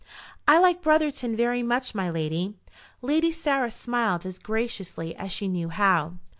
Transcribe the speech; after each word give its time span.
"I 0.47 0.57
like 0.57 0.81
Brotherton 0.81 1.35
very 1.35 1.61
much, 1.61 1.93
my 1.93 2.09
lady." 2.09 2.55
Lady 3.03 3.31
Sarah 3.31 3.69
smiled 3.69 4.25
as 4.25 4.39
graciously 4.39 5.15
as 5.15 5.31
she 5.31 5.47
knew 5.47 5.69
how. 5.69 6.13